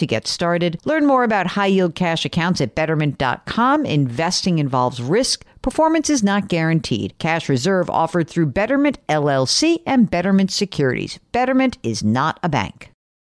[0.00, 0.80] to get started.
[0.84, 3.86] Learn more about high yield cash accounts at betterment.com.
[3.86, 5.44] Investing involves risk.
[5.62, 7.16] Performance is not guaranteed.
[7.18, 11.20] Cash reserve offered through Betterment LLC and Betterment Securities.
[11.32, 12.90] Betterment is not a bank.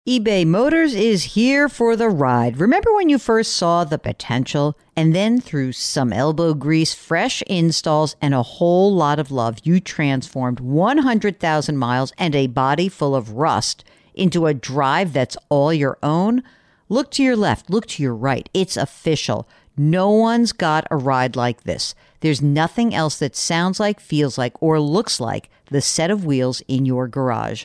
[0.08, 2.58] eBay Motors is here for the ride.
[2.58, 4.76] Remember when you first saw the potential?
[4.96, 9.80] And then through some elbow grease, fresh installs, and a whole lot of love, you
[9.80, 13.84] transformed 100,000 miles and a body full of rust
[14.14, 16.42] into a drive that's all your own?
[16.88, 18.48] Look to your left, look to your right.
[18.54, 19.48] It's official.
[19.76, 21.94] No one's got a ride like this.
[22.20, 26.62] There's nothing else that sounds like, feels like, or looks like the set of wheels
[26.68, 27.64] in your garage.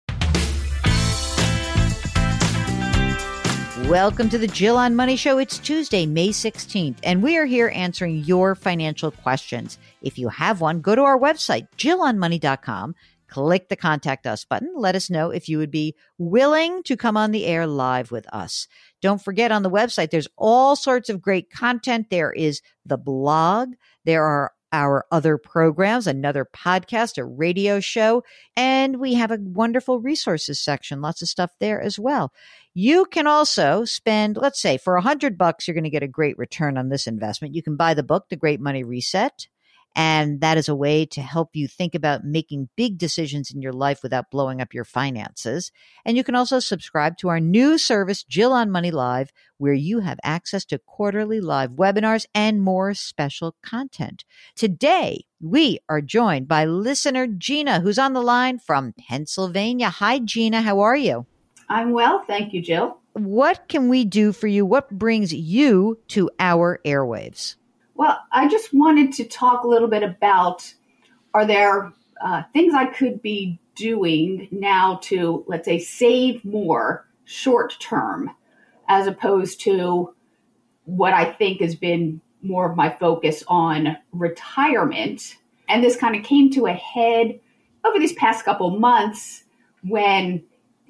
[3.87, 5.37] Welcome to the Jill on Money Show.
[5.37, 9.77] It's Tuesday, May 16th, and we are here answering your financial questions.
[10.01, 12.95] If you have one, go to our website, jillonmoney.com,
[13.27, 14.73] click the contact us button.
[14.77, 18.27] Let us know if you would be willing to come on the air live with
[18.33, 18.67] us.
[19.01, 22.09] Don't forget on the website, there's all sorts of great content.
[22.09, 23.73] There is the blog.
[24.05, 28.23] There are our other programs, another podcast, a radio show,
[28.55, 31.01] and we have a wonderful resources section.
[31.01, 32.31] Lots of stuff there as well.
[32.73, 36.07] You can also spend, let's say, for a hundred bucks, you're going to get a
[36.07, 37.53] great return on this investment.
[37.53, 39.47] You can buy the book, The Great Money Reset.
[39.93, 43.73] And that is a way to help you think about making big decisions in your
[43.73, 45.69] life without blowing up your finances.
[46.05, 49.99] And you can also subscribe to our new service, Jill on Money Live, where you
[49.99, 54.23] have access to quarterly live webinars and more special content.
[54.55, 59.89] Today, we are joined by listener Gina, who's on the line from Pennsylvania.
[59.89, 60.61] Hi, Gina.
[60.61, 61.25] How are you?
[61.71, 62.19] I'm well.
[62.19, 62.97] Thank you, Jill.
[63.13, 64.65] What can we do for you?
[64.65, 67.55] What brings you to our airwaves?
[67.95, 70.73] Well, I just wanted to talk a little bit about
[71.33, 77.77] are there uh, things I could be doing now to, let's say, save more short
[77.79, 78.31] term
[78.89, 80.13] as opposed to
[80.83, 85.37] what I think has been more of my focus on retirement.
[85.69, 87.39] And this kind of came to a head
[87.85, 89.45] over these past couple months
[89.83, 90.43] when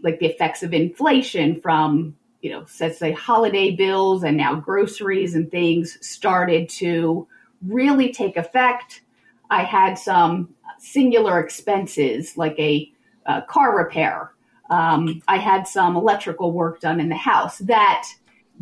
[0.04, 5.36] like the effects of inflation from you know let's say holiday bills and now groceries
[5.36, 7.28] and things started to
[7.66, 9.02] really take effect.
[9.50, 12.92] I had some singular expenses like a,
[13.26, 14.32] a car repair.
[14.70, 18.08] Um, i had some electrical work done in the house that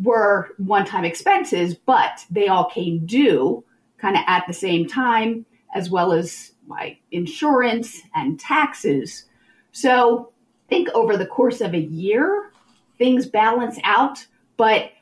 [0.02, 3.62] were one-time expenses but they all came due
[3.98, 9.24] kind of at the same time as well as my insurance and taxes.
[9.72, 10.32] So
[10.70, 12.50] think over the course of a year,
[12.96, 14.26] things balance out.
[14.56, 14.92] But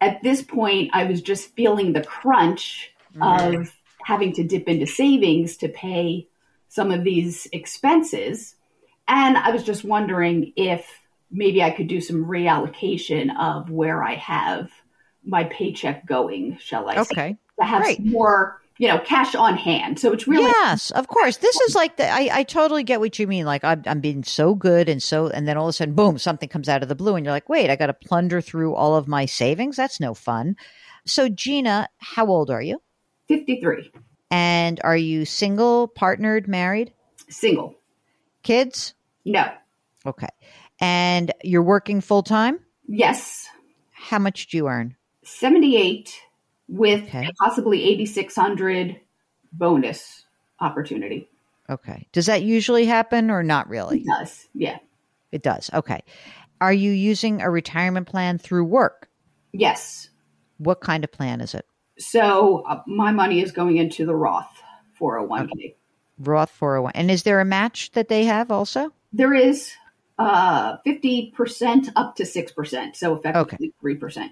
[0.00, 3.58] at this point, I was just feeling the crunch mm-hmm.
[3.60, 6.28] of having to dip into savings to pay
[6.68, 8.54] some of these expenses.
[9.08, 10.86] And I was just wondering if
[11.30, 14.70] maybe I could do some reallocation of where I have
[15.24, 17.14] my paycheck going, shall I okay.
[17.14, 17.38] say?
[17.60, 20.00] To have more you know, cash on hand.
[20.00, 21.36] So it's really yes, of course.
[21.36, 23.44] This is like the I, I totally get what you mean.
[23.44, 26.16] Like I'm, I'm being so good and so, and then all of a sudden, boom,
[26.16, 28.74] something comes out of the blue, and you're like, wait, I got to plunder through
[28.74, 29.76] all of my savings.
[29.76, 30.56] That's no fun.
[31.04, 32.80] So Gina, how old are you?
[33.28, 33.92] Fifty three.
[34.30, 36.94] And are you single, partnered, married?
[37.28, 37.74] Single.
[38.42, 38.94] Kids?
[39.26, 39.52] No.
[40.06, 40.28] Okay.
[40.80, 42.60] And you're working full time?
[42.86, 43.46] Yes.
[43.90, 44.96] How much do you earn?
[45.24, 46.18] 78
[46.70, 47.28] with Okay.
[47.38, 48.98] possibly 8600
[49.52, 50.24] bonus
[50.60, 51.28] opportunity.
[51.68, 52.06] Okay.
[52.12, 53.98] Does that usually happen or not really?
[54.00, 54.48] It does.
[54.54, 54.78] Yeah.
[55.32, 55.70] It does.
[55.74, 56.02] Okay.
[56.60, 59.08] Are you using a retirement plan through work?
[59.52, 60.08] Yes.
[60.58, 61.66] What kind of plan is it?
[61.98, 64.50] So uh, my money is going into the Roth
[65.00, 65.74] 401k.
[66.18, 66.92] Roth 401.
[66.94, 68.92] And is there a match that they have also?
[69.12, 69.72] There is
[70.18, 72.96] uh, 50% up to 6%.
[72.96, 74.28] So effectively 3%.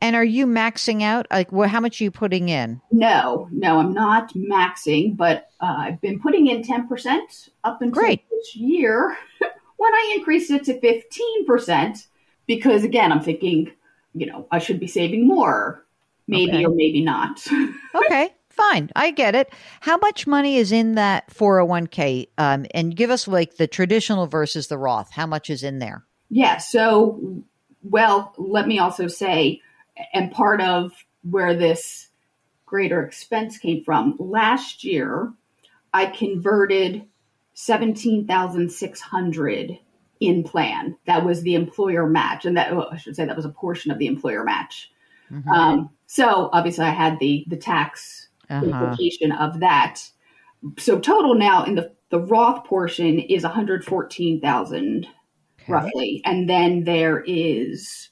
[0.00, 1.26] And are you maxing out?
[1.30, 2.80] Like, well, how much are you putting in?
[2.90, 8.24] No, no, I'm not maxing, but uh, I've been putting in 10% up until Great.
[8.30, 9.16] this year
[9.76, 12.06] when I increased it to 15%,
[12.46, 13.70] because again, I'm thinking,
[14.14, 15.84] you know, I should be saving more,
[16.26, 16.64] maybe Okay.
[16.64, 17.46] or maybe not.
[17.94, 18.88] Okay, fine.
[18.94, 19.52] I get it.
[19.80, 22.28] How much money is in that 401k?
[22.38, 25.10] Um, and give us like the traditional versus the Roth.
[25.12, 26.04] How much is in there?
[26.30, 27.42] yeah, so,
[27.82, 29.60] well, let me also say,
[30.12, 30.92] and part of
[31.22, 32.08] where this
[32.66, 35.32] greater expense came from, last year
[35.92, 37.04] I converted
[37.54, 39.78] 17,600
[40.20, 40.96] in plan.
[41.06, 42.44] That was the employer match.
[42.44, 44.90] And that, oh, I should say that was a portion of the employer match.
[45.32, 45.48] Mhm.
[45.48, 48.66] Um, so obviously I had the, the tax Uh-huh.
[48.66, 50.00] implication of that.
[50.78, 55.06] So total now in the, the Roth portion is 114,000
[55.62, 55.72] Okay.
[55.72, 56.22] roughly.
[56.24, 58.09] And then there is,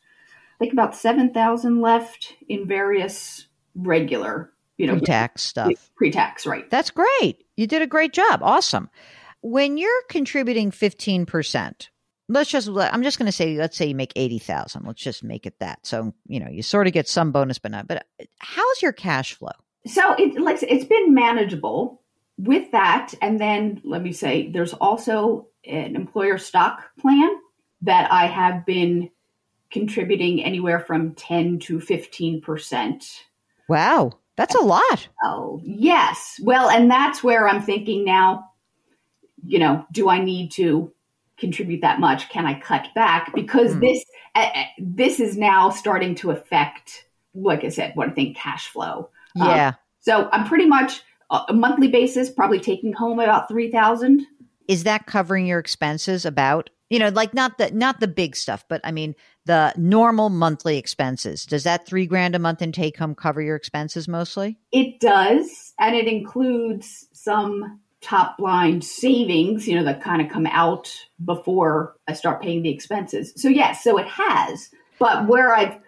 [0.59, 5.91] think about 7,000 left in various regular, you know, Pre-tax stuff.
[5.97, 6.69] pre-tax, right?
[6.71, 7.45] That's great.
[7.57, 8.41] You did a great job.
[8.43, 8.91] Awesome.
[9.41, 11.89] When you're contributing 15%,
[12.29, 14.85] let's just, I'm just going to say, let's say you make 80,000.
[14.85, 15.87] Let's just make it that.
[15.87, 18.07] So, you know, you sort of get some bonus, but not, but
[18.39, 19.53] how's your cash flow?
[19.87, 22.03] So it like it's been manageable
[22.37, 23.15] with that.
[23.23, 27.31] And then let me say, there's also an employer stock plan
[27.83, 29.11] that I have been
[29.71, 33.25] contributing anywhere from 10 to 15 percent.
[33.69, 34.13] Wow.
[34.37, 35.09] That's a lot.
[35.25, 36.39] Oh, yes.
[36.43, 38.51] Well, and that's where I'm thinking now,
[39.45, 40.93] you know, do I need to
[41.39, 42.29] contribute that much?
[42.29, 43.33] Can I cut back?
[43.35, 43.81] Because Hmm.
[43.81, 44.05] this
[44.37, 44.49] uh,
[44.79, 49.11] this is now starting to affect, like I said, what I think cash flow.
[49.41, 49.73] Um, Yeah.
[50.01, 54.25] So I'm pretty much uh, a monthly basis, probably taking home about three thousand.
[54.69, 58.65] is that covering your expenses about you know like not the not the big stuff
[58.69, 59.15] but i mean
[59.47, 63.57] the normal monthly expenses does that three grand a month in take home cover your
[63.57, 70.21] expenses mostly It does, and it includes some top line savings, you know, that kind
[70.23, 70.95] of come out
[71.25, 73.33] before I start paying the expenses.
[73.37, 74.71] So yes, so it has.
[74.99, 75.79] But where I've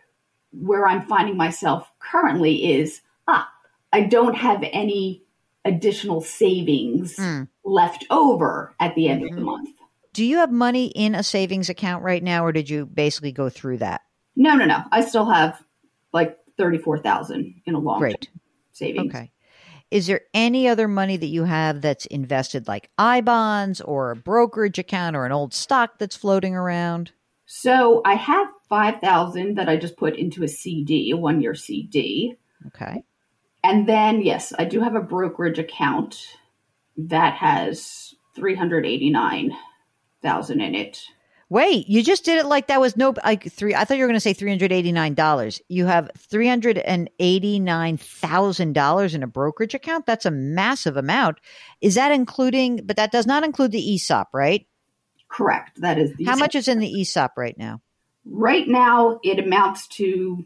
[0.53, 3.49] where I'm finding myself currently is ah,
[3.93, 5.23] I don't have any
[5.65, 7.43] additional savings Hmm.
[7.65, 9.45] left over at the end of the Mhm.
[9.45, 9.77] month.
[10.13, 13.49] Do you have money in a savings account right now or did you basically go
[13.49, 14.01] through that
[14.37, 14.83] No, no, no.
[14.93, 15.63] I still have
[16.13, 18.29] like thirty four thousand in a long great
[18.73, 19.15] savings.
[19.15, 19.33] okay
[19.91, 24.17] is there any other money that you have that's invested like i bonds or a
[24.17, 27.13] brokerage account or an old stock that's floating around
[27.47, 31.55] So I have five thousand that I just put into a CD, a one year
[31.57, 32.37] CD.
[32.69, 33.03] okay
[33.65, 36.17] And then, yes, I do have a brokerage account
[36.97, 38.15] that has
[40.23, 41.03] 389,000 in it.
[41.49, 43.75] Wait, you just did it like that was no like three.
[43.75, 45.61] I thought you were going to say three hundred eighty nine dollars.
[45.67, 50.07] You have three hundred and eighty nine thousand dollars in a brokerage account.
[50.07, 51.39] That's a massive amount.
[51.81, 52.87] Is that including?
[52.87, 54.65] But that does not include the ESOP, right?
[55.29, 55.81] Correct.
[55.81, 57.83] That is the How much is in the ESOP right now?
[58.25, 60.45] Right now, it amounts to,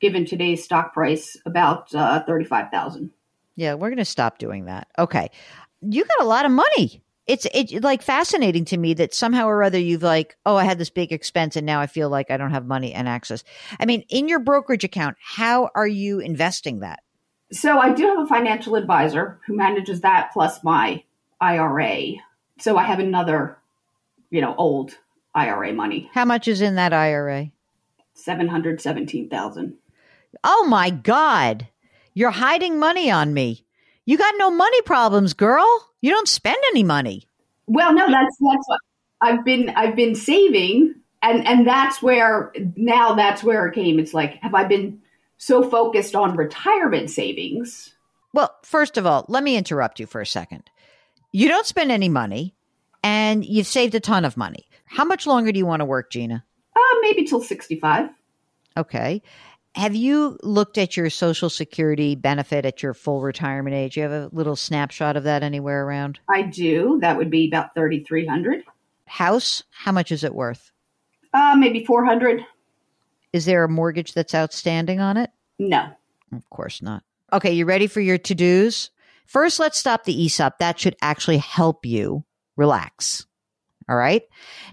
[0.00, 3.10] given today's stock price, about uh, 35,000.
[3.56, 4.88] Yeah, we're going to stop doing that.
[4.98, 5.30] Okay,
[5.80, 7.03] you got a lot of money.
[7.26, 10.78] It's it's like fascinating to me that somehow or other you've like, oh, I had
[10.78, 13.42] this big expense and now I feel like I don't have money and access.
[13.80, 17.00] I mean, in your brokerage account, how are you investing that?
[17.50, 21.02] So I do have a financial advisor who manages that plus my
[21.40, 22.14] IRA.
[22.58, 23.58] So I have another,
[24.30, 24.98] you know, old
[25.34, 27.50] IRA money, How much is in that IRA?
[28.14, 29.74] 717,000.
[30.44, 31.68] Oh my God.
[32.14, 33.66] You're hiding money on me.
[34.06, 35.93] You got no money problems, girl.
[36.04, 37.26] You don't spend any money.
[37.66, 38.80] Well, no, that's that's what
[39.22, 43.98] I've been I've been saving, and and that's where now that's where it came.
[43.98, 45.00] It's like, have I been
[45.38, 47.94] so focused on retirement savings?
[48.34, 50.68] Well, first of all, let me interrupt you for a second.
[51.32, 52.54] You don't spend any money
[53.02, 54.68] and you've saved a ton of money.
[54.84, 56.44] How much longer do you want to work, Gina?
[56.76, 58.10] Uh, maybe till sixty five.
[58.76, 59.22] Okay.
[59.74, 63.96] Have you looked at your Social Security benefit at your full retirement age?
[63.96, 66.20] You have a little snapshot of that anywhere around?
[66.28, 66.98] I do.
[67.00, 68.62] That would be about thirty three hundred.
[69.06, 70.70] House, how much is it worth?
[71.32, 72.44] Uh, maybe four hundred.
[73.32, 75.30] Is there a mortgage that's outstanding on it?
[75.58, 75.88] No.
[76.32, 77.02] Of course not.
[77.32, 78.90] Okay, you ready for your to dos?
[79.26, 80.58] First, let's stop the ESOP.
[80.58, 82.24] That should actually help you
[82.56, 83.26] relax.
[83.88, 84.22] All right.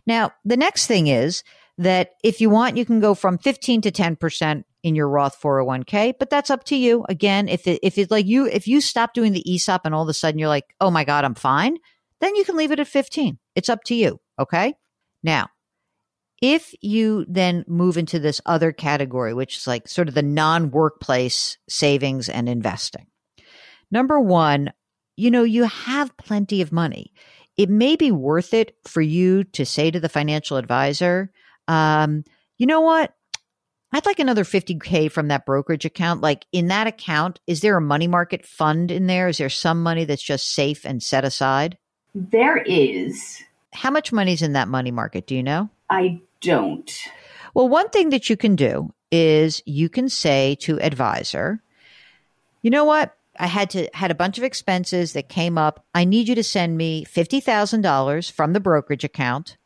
[0.05, 1.43] Now, the next thing is
[1.79, 6.13] that if you want, you can go from 15 to 10% in your Roth 401k,
[6.19, 7.05] but that's up to you.
[7.07, 10.03] Again, if it, if it's like you, if you stop doing the ESOP and all
[10.03, 11.77] of a sudden you're like, oh my God, I'm fine,
[12.19, 13.38] then you can leave it at 15.
[13.55, 14.19] It's up to you.
[14.39, 14.73] Okay.
[15.23, 15.50] Now,
[16.41, 20.71] if you then move into this other category, which is like sort of the non
[20.71, 23.05] workplace savings and investing,
[23.91, 24.71] number one,
[25.15, 27.13] you know, you have plenty of money.
[27.57, 31.31] It may be worth it for you to say to the financial advisor,
[31.67, 32.23] um,
[32.57, 33.13] you know what?
[33.93, 36.21] I'd like another 50K from that brokerage account.
[36.21, 39.27] Like in that account, is there a money market fund in there?
[39.27, 41.77] Is there some money that's just safe and set aside?
[42.15, 43.43] There is.
[43.74, 45.27] How much money's in that money market?
[45.27, 45.69] Do you know?
[45.89, 46.91] I don't.
[47.53, 51.62] Well, one thing that you can do is you can say to advisor,
[52.62, 53.15] you know what?
[53.38, 55.86] I had to had a bunch of expenses that came up.
[55.93, 59.57] I need you to send me $50,000 from the brokerage account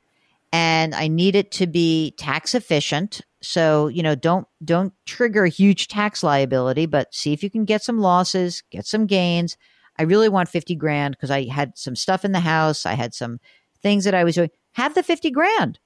[0.56, 3.20] and I need it to be tax efficient.
[3.42, 7.66] So, you know, don't don't trigger a huge tax liability, but see if you can
[7.66, 9.58] get some losses, get some gains.
[10.00, 13.14] I really want 50 grand because I had some stuff in the house, I had
[13.14, 13.40] some
[13.84, 14.50] things that I was doing.
[14.76, 15.78] Have the 50 grand.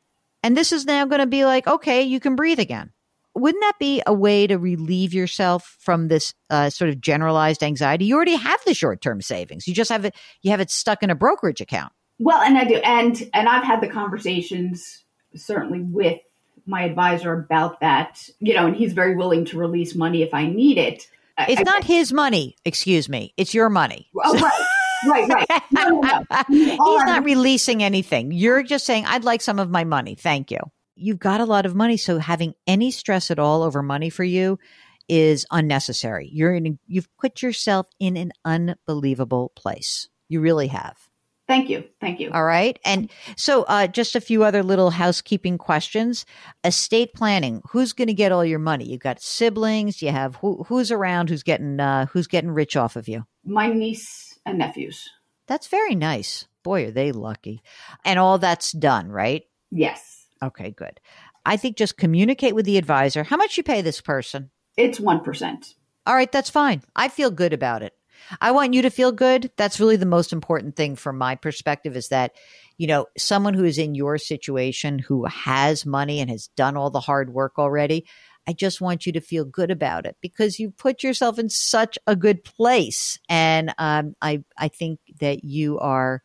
[0.43, 2.91] And this is now going to be like, okay, you can breathe again.
[3.33, 8.05] Wouldn't that be a way to relieve yourself from this uh, sort of generalized anxiety?
[8.05, 9.67] You already have the short term savings.
[9.67, 10.15] You just have it.
[10.43, 11.91] You have it stuck in a brokerage account.
[12.19, 15.03] Well, and I do, and and I've had the conversations
[15.35, 16.19] certainly with
[16.65, 18.29] my advisor about that.
[18.39, 21.07] You know, and he's very willing to release money if I need it.
[21.47, 22.57] It's I, not his money.
[22.65, 23.33] Excuse me.
[23.37, 24.09] It's your money.
[24.15, 24.65] Oh, right.
[25.07, 25.63] Right, right.
[25.71, 26.43] No, no, no.
[26.49, 28.31] He's not releasing anything.
[28.31, 30.15] You're just saying, I'd like some of my money.
[30.15, 30.59] Thank you.
[30.95, 31.95] You've got a lot of money.
[31.95, 34.59] So having any stress at all over money for you
[35.07, 36.29] is unnecessary.
[36.33, 40.09] You're in, you've put yourself in an unbelievable place.
[40.27, 41.08] You really have.
[41.49, 41.83] Thank you.
[41.99, 42.29] Thank you.
[42.31, 42.77] All right.
[42.85, 46.23] And so, uh, just a few other little housekeeping questions.
[46.63, 47.63] Estate planning.
[47.71, 48.85] Who's going to get all your money?
[48.85, 49.99] You've got siblings.
[49.99, 51.31] You have who, who's around?
[51.31, 53.25] Who's getting uh, who's getting rich off of you?
[53.43, 55.09] My niece and nephews.
[55.47, 56.47] That's very nice.
[56.61, 57.63] Boy, are they lucky.
[58.05, 59.41] And all that's done, right?
[59.71, 60.27] Yes.
[60.43, 60.99] Okay, good.
[61.47, 63.23] I think just communicate with the advisor.
[63.23, 64.51] How much you pay this person?
[64.77, 65.73] It's one percent.
[66.05, 66.83] All right, that's fine.
[66.95, 67.93] I feel good about it.
[68.41, 69.51] I want you to feel good.
[69.57, 72.35] That's really the most important thing from my perspective is that,
[72.77, 76.89] you know, someone who is in your situation who has money and has done all
[76.89, 78.05] the hard work already,
[78.47, 81.97] I just want you to feel good about it because you put yourself in such
[82.07, 83.19] a good place.
[83.29, 86.23] And um, I, I think that you are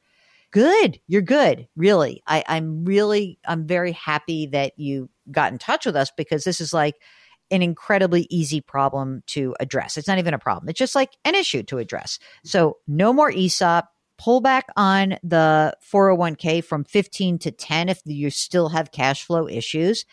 [0.51, 1.01] good.
[1.07, 1.69] You're good.
[1.77, 2.23] Really.
[2.27, 6.61] I, I'm really, I'm very happy that you got in touch with us because this
[6.61, 6.95] is like,
[7.55, 9.97] an incredibly easy problem to address.
[9.97, 10.69] It's not even a problem.
[10.69, 12.19] It's just like an issue to address.
[12.45, 13.89] So no more ESOP.
[14.17, 19.49] Pull back on the 401k from 15 to 10 if you still have cash flow
[19.49, 20.05] issues.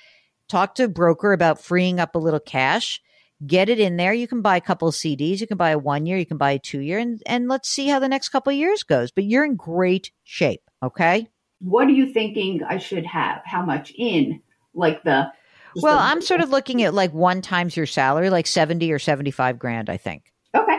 [0.50, 3.00] Talk to a broker about freeing up a little cash.
[3.46, 4.14] Get it in there.
[4.14, 5.40] You can buy a couple of CDs.
[5.40, 6.18] You can buy a one year.
[6.18, 8.58] You can buy a two year, and and let's see how the next couple of
[8.58, 9.12] years goes.
[9.12, 10.62] But you're in great shape.
[10.84, 11.28] Okay.
[11.60, 13.42] What are you thinking I should have?
[13.46, 14.42] How much in?
[14.74, 15.32] Like the
[15.76, 19.60] well, I'm sort of looking at like one times your salary, like 70 or 75
[19.60, 20.32] grand, I think.
[20.56, 20.78] Okay.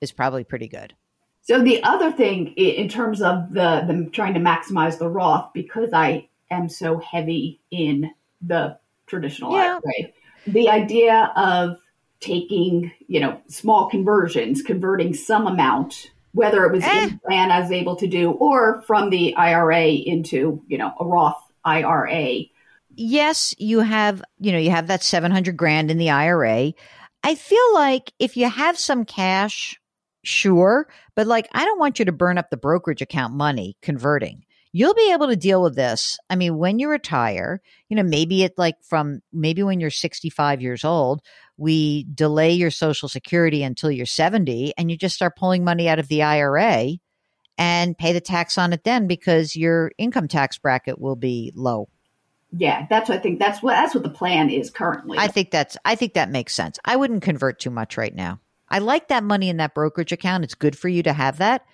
[0.00, 0.94] Is probably pretty good.
[1.42, 5.92] So the other thing in terms of the, the trying to maximize the Roth, because
[5.92, 8.10] I am so heavy in
[8.42, 9.78] the traditional yeah.
[9.82, 10.10] IRA,
[10.46, 11.78] the idea of
[12.20, 17.04] taking, you know, small conversions, converting some amount, whether it was eh.
[17.04, 21.04] in plan I was able to do or from the IRA into, you know, a
[21.04, 22.42] Roth IRA
[22.98, 26.72] yes, you have, you know, you have that 700 grand in the IRA.
[27.22, 29.80] I feel like if you have some cash,
[30.24, 34.44] sure, but like I don't want you to burn up the brokerage account money converting.
[34.72, 36.18] You'll be able to deal with this.
[36.28, 40.60] I mean, when you retire, you know, maybe it like from maybe when you're 65
[40.60, 41.22] years old,
[41.56, 45.98] we delay your social security until you're 70 and you just start pulling money out
[45.98, 46.90] of the IRA
[47.56, 51.88] and pay the tax on it then because your income tax bracket will be low
[52.50, 53.38] yeah, that's what I think.
[53.38, 55.18] That's what that's what the plan is currently.
[55.18, 56.78] I think that's I think that makes sense.
[56.84, 58.40] I wouldn't convert too much right now.
[58.70, 60.44] I like that money in that brokerage account.
[60.44, 61.64] It's good for you to have that.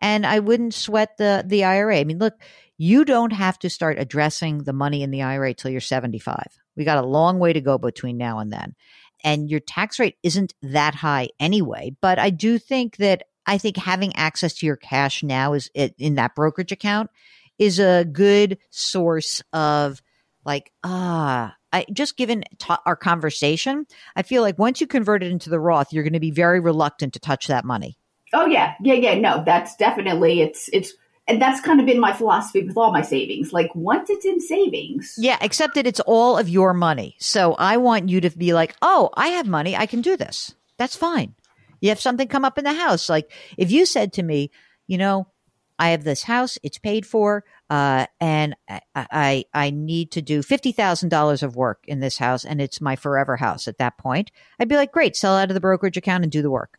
[0.00, 1.98] And I wouldn't sweat the the IRA.
[1.98, 2.34] I mean, look,
[2.78, 6.42] you don't have to start addressing the money in the IRA till you're 75.
[6.76, 8.74] We got a long way to go between now and then.
[9.22, 13.76] And your tax rate isn't that high anyway, but I do think that I think
[13.76, 17.10] having access to your cash now is in that brokerage account
[17.58, 20.02] is a good source of
[20.44, 25.30] like, ah, I, just given ta- our conversation, I feel like once you convert it
[25.32, 27.98] into the Roth, you're going to be very reluctant to touch that money.
[28.32, 29.14] Oh yeah, yeah, yeah.
[29.14, 30.92] No, that's definitely it's it's
[31.26, 33.52] and that's kind of been my philosophy with all my savings.
[33.52, 35.14] Like once it's in savings.
[35.16, 37.16] Yeah, except that it's all of your money.
[37.18, 39.76] So I want you to be like, oh, I have money.
[39.76, 40.54] I can do this.
[40.78, 41.34] That's fine.
[41.80, 43.08] You have something come up in the house.
[43.08, 44.50] Like if you said to me,
[44.86, 45.28] you know,
[45.78, 50.40] I have this house, it's paid for, uh, and I, I, I need to do
[50.40, 54.30] $50,000 of work in this house and it's my forever house at that point.
[54.60, 56.78] I'd be like, great, sell out of the brokerage account and do the work.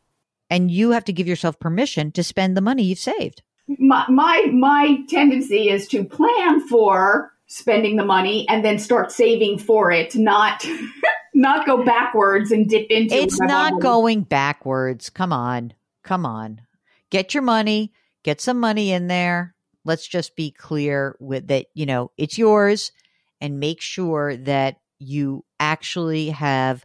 [0.50, 4.50] And you have to give yourself permission to spend the money you've saved my my
[4.54, 10.16] my tendency is to plan for spending the money and then start saving for it,
[10.16, 10.66] not
[11.34, 15.10] not go backwards and dip into It's not going backwards.
[15.10, 15.74] Come on.
[16.04, 16.62] Come on.
[17.10, 17.94] Get your money,
[18.26, 19.54] get some money in there.
[19.86, 22.92] Let's just be clear with that, you know, it's yours
[23.40, 26.84] and make sure that you actually have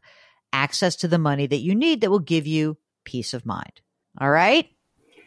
[0.52, 3.80] access to the money that you need that will give you peace of mind.
[4.20, 4.68] All right?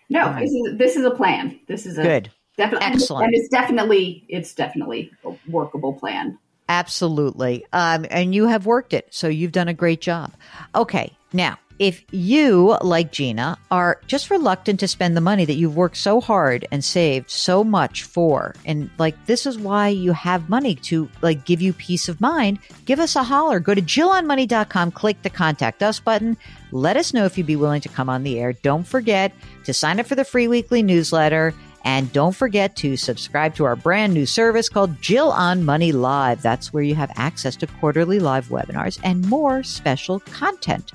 [0.10, 1.60] No, this is this is a plan.
[1.68, 6.38] This is a good, definitely excellent, and it's definitely it's definitely a workable plan.
[6.70, 10.34] Absolutely, um, and you have worked it, so you've done a great job.
[10.76, 15.76] Okay, now if you, like Gina, are just reluctant to spend the money that you've
[15.76, 20.48] worked so hard and saved so much for, and like this is why you have
[20.48, 23.60] money to like give you peace of mind, give us a holler.
[23.60, 26.38] Go to JillOnMoney.com, click the contact us button.
[26.72, 28.54] Let us know if you'd be willing to come on the air.
[28.54, 29.34] Don't forget
[29.66, 31.54] to sign up for the free weekly newsletter.
[31.86, 36.42] And don't forget to subscribe to our brand new service called Jill on Money Live.
[36.42, 40.94] That's where you have access to quarterly live webinars and more special content.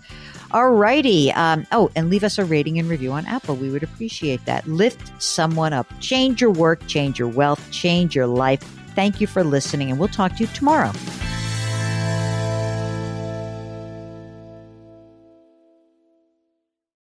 [0.51, 1.31] All righty.
[1.33, 3.55] Um, oh, and leave us a rating and review on Apple.
[3.55, 4.67] We would appreciate that.
[4.67, 5.87] Lift someone up.
[6.01, 8.63] Change your work, change your wealth, change your life.
[8.95, 10.93] Thank you for listening, and we'll talk to you tomorrow.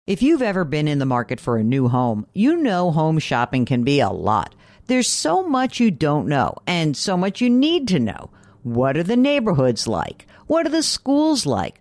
[0.06, 3.64] If you've ever been in the market for a new home, you know home shopping
[3.64, 4.57] can be a lot.
[4.87, 8.31] There's so much you don't know and so much you need to know.
[8.64, 10.26] What are the neighborhoods like?
[10.48, 11.81] What are the schools like?